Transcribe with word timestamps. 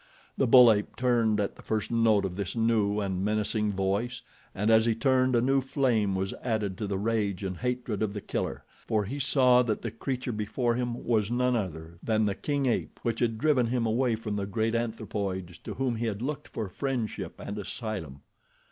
The 0.35 0.47
bull 0.47 0.71
ape 0.73 0.95
turned 0.95 1.39
at 1.39 1.55
the 1.57 1.61
first 1.61 1.91
note 1.91 2.25
of 2.25 2.35
this 2.35 2.55
new 2.55 2.99
and 3.01 3.23
menacing 3.23 3.71
voice, 3.73 4.23
and 4.55 4.71
as 4.71 4.87
he 4.87 4.95
turned 4.95 5.35
a 5.35 5.41
new 5.41 5.61
flame 5.61 6.15
was 6.15 6.33
added 6.41 6.75
to 6.79 6.87
the 6.87 6.97
rage 6.97 7.43
and 7.43 7.57
hatred 7.59 8.01
of 8.01 8.13
The 8.13 8.19
Killer, 8.21 8.63
for 8.87 9.05
he 9.05 9.19
saw 9.19 9.61
that 9.61 9.83
the 9.83 9.91
creature 9.91 10.31
before 10.31 10.73
him 10.73 11.03
was 11.05 11.29
none 11.29 11.55
other 11.55 11.99
than 12.01 12.25
the 12.25 12.33
king 12.33 12.65
ape 12.65 12.99
which 13.03 13.19
had 13.19 13.37
driven 13.37 13.67
him 13.67 13.85
away 13.85 14.15
from 14.15 14.37
the 14.37 14.47
great 14.47 14.73
anthropoids 14.73 15.59
to 15.59 15.75
whom 15.75 15.97
he 15.97 16.07
had 16.07 16.23
looked 16.23 16.47
for 16.47 16.67
friendship 16.67 17.39
and 17.39 17.59
asylum. 17.59 18.21